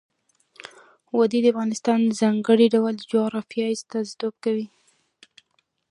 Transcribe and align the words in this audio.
وادي 1.17 1.39
د 1.41 1.45
افغانستان 1.53 1.99
د 2.05 2.11
ځانګړي 2.21 2.65
ډول 2.75 2.93
جغرافیه 3.11 3.65
استازیتوب 3.75 4.33
کوي. 4.43 4.67